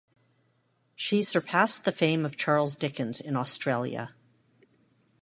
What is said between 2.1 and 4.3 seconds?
of Charles Dickens in Australia.